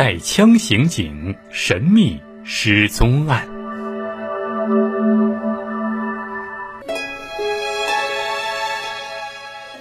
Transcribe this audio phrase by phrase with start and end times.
[0.00, 3.46] 带枪刑警神秘失踪案。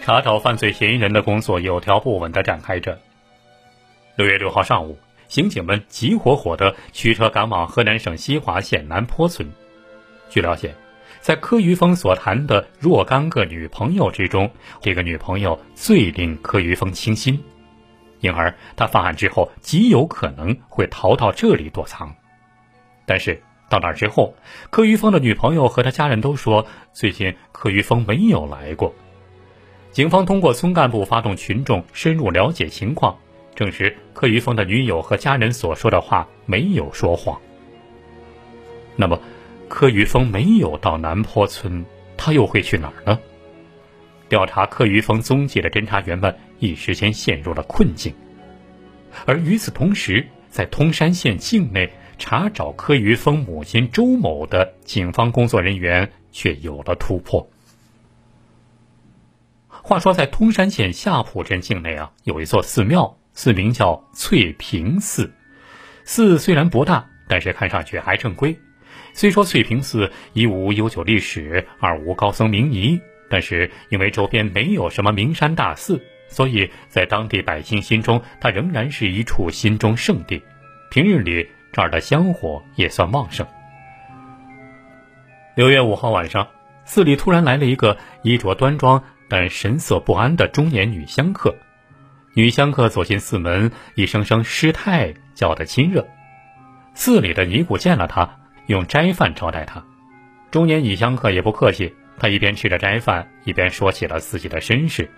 [0.01, 2.99] 查找犯罪嫌疑人的工作有条不紊地展开着。
[4.17, 4.99] 六月六号上午，
[5.29, 9.49] 刑警们急火火地驱车赶往河南省西华县南坡村。
[10.29, 10.75] 据了解，
[11.21, 14.51] 在柯于峰所谈的若干个女朋友之中，
[14.81, 17.41] 这个女朋友最令柯于峰倾心，
[18.19, 22.13] 因而他犯案之后极有可能会逃到这里躲藏。
[23.05, 24.33] 但是到那之后，
[24.69, 28.93] 柯于峰的女朋友和他家人都说，最近柯于峰没有来过。
[29.91, 33.17] 警方通过村干部发动群众深入了解情况，
[33.55, 37.39] 证实柯于峰的女友和家人所说的话没有说谎。
[38.95, 39.19] 那么，
[39.67, 41.83] 柯于峰没有到南坡村，
[42.17, 43.19] 他又会去哪儿呢？
[44.29, 48.13] 调查柯于峰踪迹的侦查员们一时间陷入了困境。
[49.25, 57.49] 而与此同时，在通山县境内查找柯于峰母亲周某的警方工作人员却有了突破。
[59.69, 65.31] 话说，在通山县下浦镇境内啊，有一座寺庙，寺名叫翠屏寺。
[66.03, 68.55] 寺虽然不大，但是看上去还正规。
[69.13, 72.99] 虽说翠屏寺一无悠久历史，二无高僧名仪，
[73.29, 80.41] 但是因为周边没有什么名山大寺，所以在当地百姓心中，它仍然是一处心中圣地。
[80.89, 83.45] 平日里，这儿的香火也算旺盛。
[85.55, 86.47] 六月五号晚上，
[86.85, 89.03] 寺里突然来了一个衣着端庄。
[89.31, 91.55] 但神色不安的中年女香客，
[92.33, 96.03] 女香客走进寺门，一声声“师太”叫得亲热。
[96.95, 98.27] 寺里的尼姑见了她，
[98.65, 99.85] 用斋饭招待她。
[100.49, 105.09] 中年女香客也不客气，她一边吃着斋饭，一边说起了自己的身世。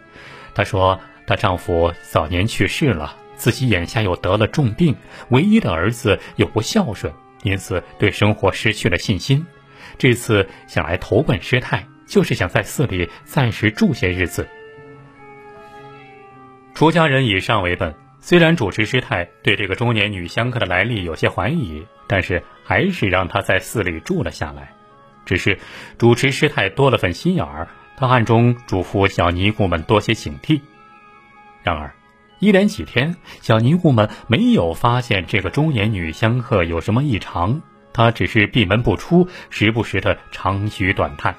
[0.54, 4.96] 她说，她丈夫早年去世了，自己眼下又得了重病，
[5.30, 7.14] 唯一的儿子又不孝顺，
[7.44, 9.46] 因此对生活失去了信心。
[9.98, 11.86] 这次想来投奔师太。
[12.08, 14.46] 就是想在寺里暂时住些日子。
[16.74, 24.74] 出家人以善为本，虽然主持师太对这个中年女香客的来历有些怀疑，但是还是让她在寺里住了下来。
[25.26, 25.60] 只是
[25.98, 27.68] 主持师太多了份心眼儿，
[27.98, 30.62] 他暗中嘱咐小尼姑们多些警惕。
[31.64, 31.94] 然而，
[32.40, 37.62] 一连几天，小尼姑们没有发现这个中年女香客有什么异常，
[37.94, 41.36] 她只是闭门不出，时不时的长吁短叹。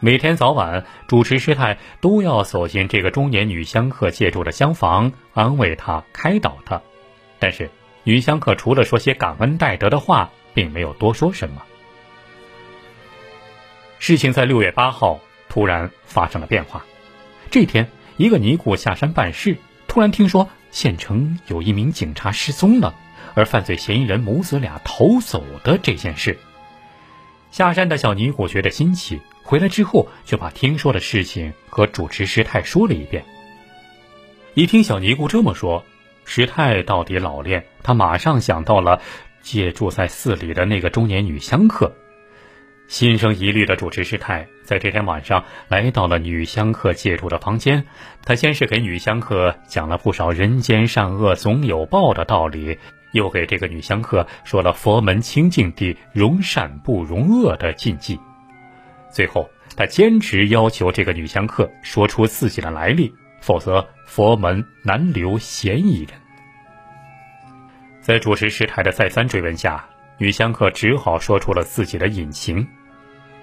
[0.00, 6.82] 每天早晚，主持师太都要走进这个中年女香客借住的厢房，安慰她、开导她。
[7.38, 7.70] 但是，
[8.02, 11.62] 女香客除了说些感恩戴德的话，并没有多说什么。
[14.02, 16.84] 事情在六月八号突然发生了变化。
[17.52, 22.92] 这天，一个尼姑下山办事，突然听说县城有一名警察失踪了，
[23.34, 26.36] 而犯罪嫌疑人母子俩逃走的这件事。
[27.52, 29.22] 下山的小尼姑觉得新奇。
[29.44, 33.24] 回来之后，就把听说的事情和主持师太说了一遍。
[34.54, 35.84] 一听小尼姑这么说，
[36.24, 39.00] 师太到底老练，她马上想到了
[39.42, 41.94] 借住在寺里的那个中年女香客。
[42.92, 47.82] 心生疑虑的主持师太在这天晚上来到了女香客借住的房间。
[48.22, 52.76] 他先是给女香客讲了不少人间善恶总有报的道理，
[53.12, 58.20] 又给这个女香客说了佛门清净地容善不容恶的禁忌。
[59.10, 63.10] 最后，他坚持要求这个女香客说出自己的来历，
[63.40, 66.08] 否则佛门难留嫌疑人。
[68.02, 69.82] 在主持师太的再三追问下，
[70.18, 72.68] 女香客只好说出了自己的隐情。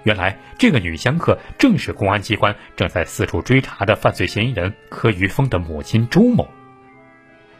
[0.02, 6.48] 原来，这个女香客正是公安机关正在四处追查的犯罪嫌疑人柯玉峰的母亲周某。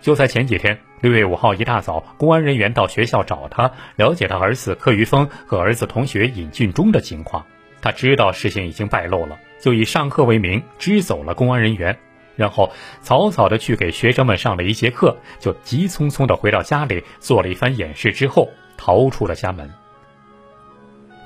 [0.01, 7.45] 就在前几天，六月五号一大早，公安人员到学校找他，了解他儿子柯玉峰和儿子同学尹俊忠的情况。
[7.83, 11.99] 他知道事情已经败露了，就以上课为名支走了公安人员，
[12.37, 18.49] 然后草草的去给学生们上了一节课，就急匆匆的回到家里做了一番演示之后
[18.79, 19.71] 逃出了家门。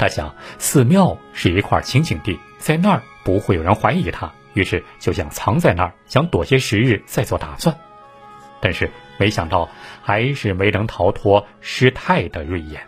[0.04, 7.74] 他想寺庙是一块清净地，在那儿不会有人怀疑他，于是就想藏在那儿，想躲些时日再做打算。
[8.60, 9.66] 但是没想到
[10.02, 12.86] 还是没能逃脱师太的锐眼。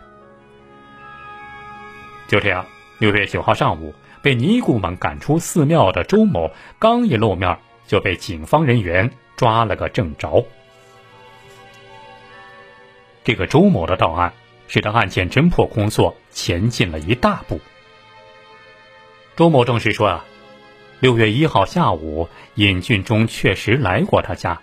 [2.27, 2.63] 就这样。
[2.99, 10.45] 六月九号上午，被尼姑们赶出寺庙的周某，刚一露面，就被警方人员抓了个正着。
[13.23, 14.33] 这个周某的到案，
[14.67, 17.59] 使得案件侦破工作前进了一大步。
[19.35, 20.25] 周某证实说啊，
[20.99, 24.59] 六月一号下午，尹俊忠确实来过他家，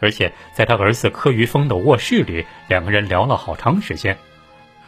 [0.00, 4.18] 而且在他儿子柯于峰的卧室里，两个人聊了好长时间。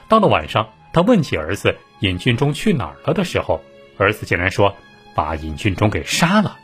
[0.08, 3.62] 到了晚上，他问起儿子尹俊忠去哪儿了的时候，
[3.96, 4.76] 儿子竟然说
[5.14, 6.58] 把尹俊忠给杀了，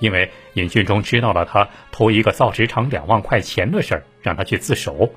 [0.00, 5.14] 因为尹俊忠知道了他偷一个造纸厂两万块钱的事儿，让他去自首。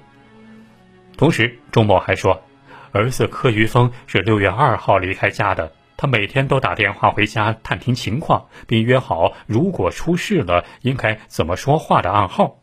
[1.18, 2.44] 同时，钟某还说，
[2.92, 5.74] 儿子柯于峰是六月二号离开家的。
[5.98, 12.60] 他每天都打电话回家探听情况，并约好如果出事了应该怎么说话的暗号。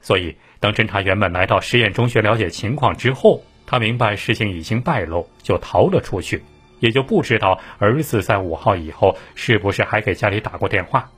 [0.00, 6.42] 所以，当侦查员们来到实验中学了解情况之后，他明白事情已经败露，就逃了出去，
[6.78, 11.10] 也就不知道儿子在五号以后是不是还给家里打过电话。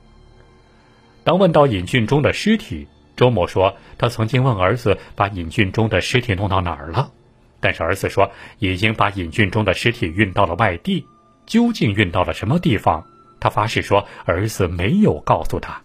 [1.23, 7.11] 当问到尹俊忠的尸体，周某说他曾经问儿子把尹俊忠的尸体弄到哪儿了，
[7.59, 11.05] 但是儿子说已经把尹俊忠的尸体运到了外地。
[11.45, 13.05] 究竟运到了什么地方？
[13.37, 15.81] 他发誓说儿子没有告诉他。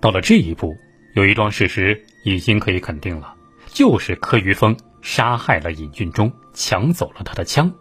[0.00, 0.76] 到了这一步，
[1.14, 3.32] 有一桩事实已经可以肯定了，
[3.68, 7.72] 就是柯于峰杀害了尹俊忠，抢走了他的枪。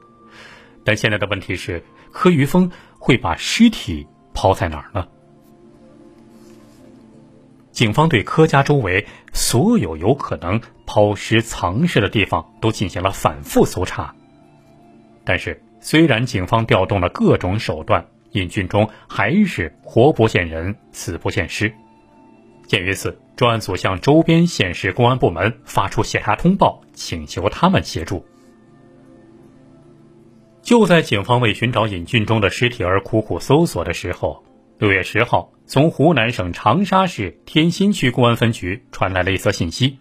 [0.86, 4.06] 但现在的问题是，柯于峰会把尸体
[4.36, 5.08] 抛在哪儿呢？
[7.74, 14.14] 警方对柯家周围所有有可能抛尸藏尸的地方都进行了反复搜查。
[15.25, 21.74] 但是，虽然警方调动了各种手段，尹俊忠还是活不见人，死不见尸。
[22.68, 28.24] 鉴于此，专案组向周边县市公安部门发出协查通报，请求他们协助。
[30.62, 34.44] 就在警方为寻找尹俊忠的尸体而苦苦搜索的时候，
[34.78, 39.98] 六月十号，从湖南省长沙市天心区公安分局传来了一则信息。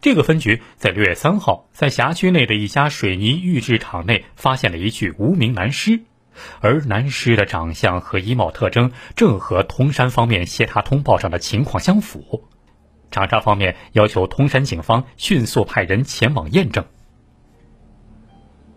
[0.00, 6.00] 这个分局在六月三号在辖区内的一家水泥预制厂内发现了一具无名男尸，
[6.60, 12.44] 而男尸的长相和衣帽特征正和通山方面协查通报上的情况相符。
[13.10, 16.84] 长沙方面要求通山警方迅速派人前往验证。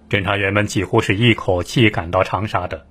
[0.09, 2.88] 侦查员们几乎是一口气赶到长沙的。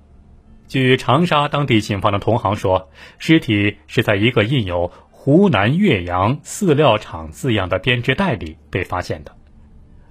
[0.69, 4.89] 据长沙当地警方的同行说，尸体是在一个印有。
[5.21, 9.35] 湖南岳阳饲料厂字样的编织袋里被发现的，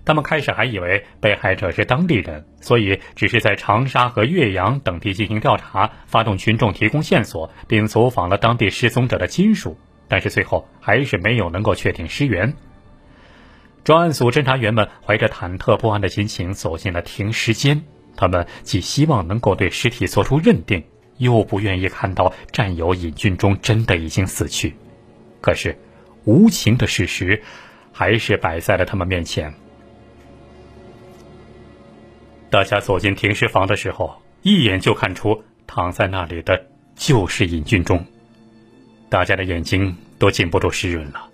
[0.04, 9.78] 他们开始还以为被害者是当地人，所以只是在长沙和岳阳等地进行调查，发动群众提供线索，并走访了当地失踪者的亲属，
[10.08, 12.54] 但是最后还是没有能够确定尸源。
[13.82, 17.82] 专案组侦查员们怀着忐忑不安的心情走进了停尸间，
[18.18, 20.82] 他们既希望能够对尸体做出认定，
[21.18, 24.74] 又不愿意看到战友尹俊忠真的已经死去。
[25.40, 25.78] 可是，
[26.24, 27.40] 无情的事实
[27.92, 29.54] 还是摆在了他们面前。
[32.50, 36.66] 大家走进停尸房的时候，一眼就看出躺在那里的
[36.96, 38.04] 就是尹俊忠。
[39.08, 41.27] 大家的眼睛都禁不住湿润了。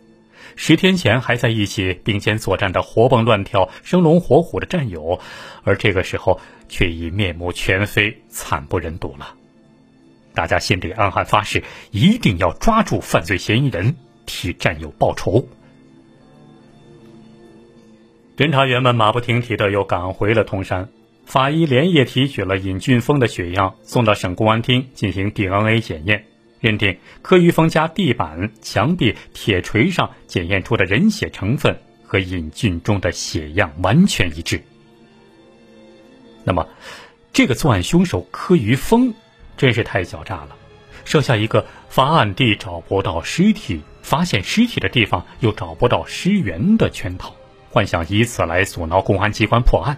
[0.57, 5.21] 十天前还在一起并肩作战的活蹦乱跳、生龙活虎的战友，
[5.63, 9.35] 而这个时候却已面目全非、惨不忍睹了。
[10.35, 13.97] 大家心里暗暗发誓，一定要抓住犯罪嫌疑人，
[14.27, 15.49] 替战友报仇。
[18.37, 20.89] 侦查员们马不停蹄的又赶回了通山，
[21.25, 26.27] 法医连夜提取了尹俊峰的血样，送到省公安厅进行 DNA 检验，
[26.65, 34.65] 认定柯于峰家地板、墙壁、铁锤上检验出的人血成分和尹俊忠的血样完全一致。
[36.43, 36.67] 那么，
[37.35, 39.13] 这个作案凶手柯于峰。
[39.57, 40.57] 真是太狡诈了，
[41.05, 47.33] 设下一个发案地找不到尸体，发现尸体的地方又找不到尸源的圈套，
[47.71, 49.97] 幻想以此来阻挠公安机关破案。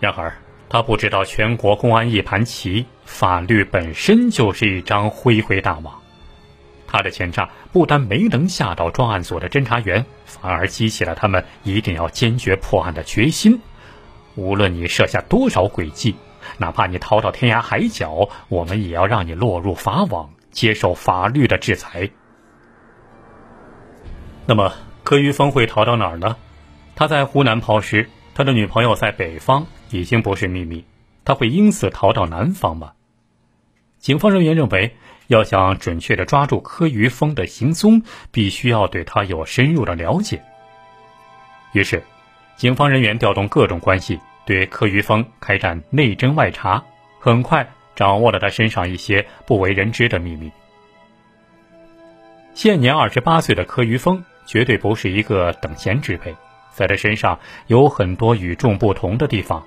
[0.00, 0.36] 然而，
[0.70, 6.00] 他不知道全国公安一盘棋，法律本身就是一张恢恢大网。
[6.86, 13.60] 他的奸诈不但没能吓到专案组的侦查员，反而激起了他们一定要坚决破案的决心。
[14.36, 16.14] 无论你设下多少诡计。
[16.56, 22.10] 哪怕你逃到天涯海角，我们也要让你落入法网，接受法律的制裁。
[24.46, 24.72] 那么，
[25.04, 26.36] 柯于峰会逃到哪儿呢？
[26.96, 30.84] 他在湖南抛尸，他的女朋友在北方，已经不是秘密。
[31.24, 32.92] 他会因此逃到南方吗？
[33.98, 40.42] 警方人员认为，要想准确的抓住柯于峰的行踪，必须要对他有深入的了解。
[41.72, 42.02] 于是，
[42.56, 44.18] 警方人员调动各种关系。
[44.46, 46.82] 对柯于峰开展内侦外查，
[47.20, 50.50] 很快掌握了他身上一些不为人知的秘密。
[52.54, 56.34] 现年二十八岁的柯于峰绝对不是一个等闲之辈，
[56.72, 59.64] 在他身上有很多与众不同的地方，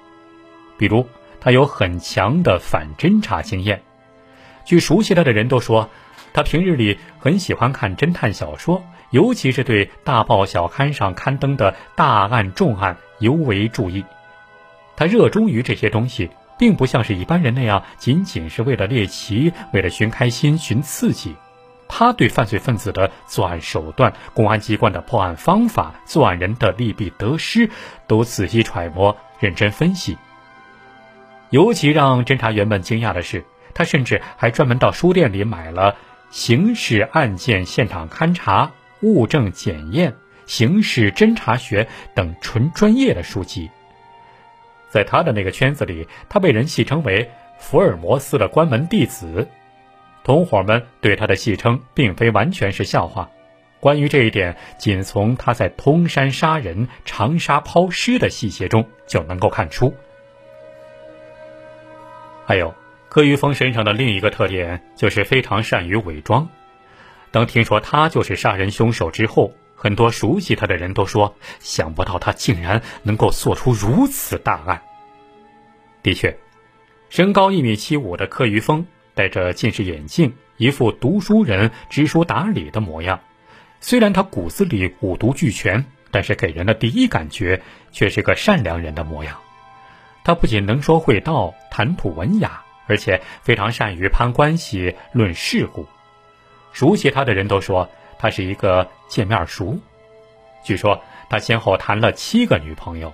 [0.78, 1.08] 比如
[1.40, 3.82] 他有很强的反侦查经验。
[4.66, 5.90] 据熟悉他的人都说，
[6.34, 14.04] 他平日里很喜欢看侦探小说，尤其是对大报小刊上刊登的大案重案尤为注意。
[14.96, 21.36] 他热衷于这些东西，并不像是一般人那样，仅仅是为了猎奇、为了寻开心、寻刺激。
[21.90, 27.70] 他对犯罪分子的作案手段、公安机关的破案方法、作案人的利弊得失，
[28.08, 30.18] 都仔细揣摩、认真分析。
[31.54, 33.46] 尤其让侦查员们惊讶的是，
[33.76, 35.96] 他甚至还专门到书店里买了。
[36.32, 38.72] 刑事案件现场勘查、
[39.04, 40.16] 物证检验、
[40.48, 43.70] 刑事侦查学等纯专业的书籍，
[44.90, 47.30] 在他的那个圈子里，他被人戏称为
[47.60, 49.48] “福尔摩斯的关门弟子”。
[50.26, 53.30] 同伙们对他的戏称并非完全是笑话。
[53.80, 59.94] 关于这一点，仅从他在通山杀人、长沙抛尸的细节中就能够看出。
[62.46, 62.74] 还有。
[63.10, 66.50] 柯玉峰身上的另一个特点就是非常善于伪装。
[67.30, 74.82] 当听说他就是杀人凶手之后，很多熟悉他的人都说：“想不到他竟然能够做出如此大案。”
[76.02, 76.36] 的确，
[77.12, 78.84] 身高一米七五的柯玉峰
[79.14, 83.20] 戴着近视眼镜，一副读书人知书达理的模样。
[83.80, 89.38] 虽然他骨子里五毒俱全，但是给人的第一感觉却是个善良人的模样。
[90.24, 92.62] 他不仅能说会道，谈吐文雅。
[92.86, 95.88] 而且非常善于攀关系、论事故，
[96.74, 97.88] 熟悉他的人都说
[98.20, 99.80] 他是一个见面熟。
[100.66, 103.12] 据说他先后谈了七个女朋友，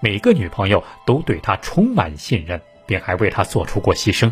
[0.00, 4.30] 每个女朋友都对他充满信任，并还为他做出过牺牲。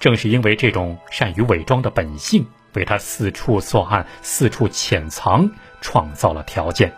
[0.00, 5.46] 正是因为这种善于伪装的本性，为他四处作案、四处潜藏
[5.82, 6.90] 创造了条件。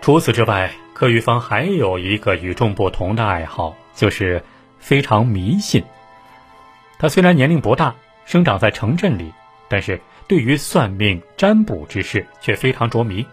[0.00, 0.68] 除此之外，
[0.98, 4.42] 柯玉芳还有一个与众不同的爱好，就是
[4.80, 5.84] 非常迷信。
[6.98, 9.32] 他虽然年龄不大，生长在城镇里，
[9.68, 13.24] 但是对于算命占卜之事却非常着迷。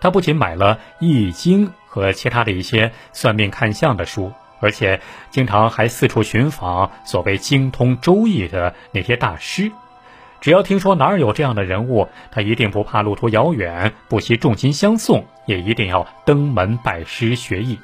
[0.00, 9.72] 他不仅买了《易经》和其他的一些算命看相的书，而且经常还四处寻访所谓精通《周易》的那些大师。
[10.42, 17.78] 只要听说哪儿有这样的人物，他一定不怕路途遥远，不惜重金相送，也一定要登门拜师学艺。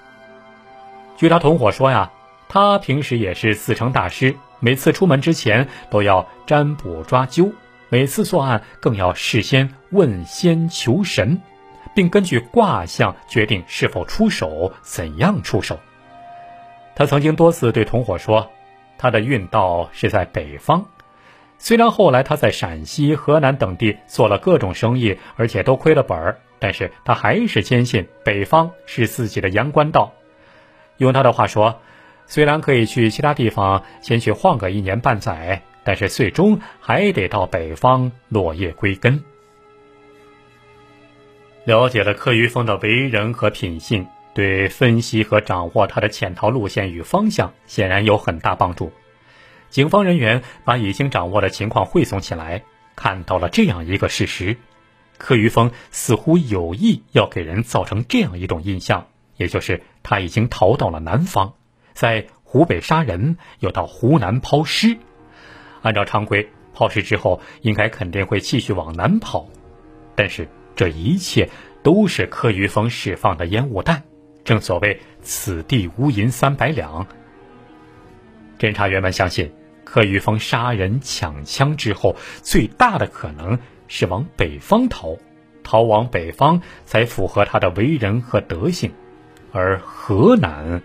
[1.16, 2.10] 据他同伙说呀，
[2.48, 7.52] 他平时也是自称大师，每次出门之前都要占卜抓阄，
[7.90, 11.40] 每次作案更要事先问仙求神，
[11.94, 15.78] 并根据卦象决定是否出手，怎样出手。
[16.96, 18.50] 他曾经多次对同伙说，
[18.98, 20.84] 他的运道是在北方。
[21.58, 30.12] 虽然后来他在陕西、河南等地做了各种生意，而且都亏了本儿，但是他还是坚信北方是自己的阳关道。
[30.98, 31.80] 用他的话说，
[32.26, 39.22] 虽然可以去其他地方先去晃个一年半载，但是最终还得到北方落叶归根。
[41.64, 48.92] 了解了柯于峰的为人和品性，对分析和掌握他的潜逃路线与方向，显然有很大帮助。
[49.70, 52.62] 警方人员把已经掌握的情况汇总起来，
[52.96, 54.56] 看到了这样一个事实：
[55.18, 59.06] 柯玉峰似乎有意要给人造成这样一种印象，
[59.36, 61.52] 也就是他已经逃到了南方，
[61.92, 64.96] 在湖北杀人，又到湖南抛尸。
[65.82, 69.48] 按照常规，抛尸之后应该肯定会继续往南跑，
[70.14, 71.50] 但是这一切
[71.82, 74.02] 都是柯玉峰释放的烟雾弹。
[74.44, 77.06] 正所谓“此地无银三百两”。
[78.58, 79.52] 侦查员们相信。
[79.84, 85.16] 柯玉峰杀人抢枪之后，最大的可能是往北方逃，
[85.64, 88.92] 逃往北方才符合他的为人和德性，
[89.50, 90.82] 而河南，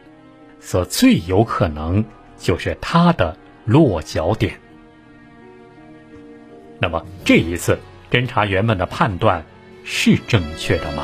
[0.61, 2.05] 则最有可能
[2.37, 4.57] 就是他的落脚点。
[6.79, 7.77] 那么这一次，
[8.09, 9.43] 侦查员们的判断
[9.83, 11.03] 是正确的吗？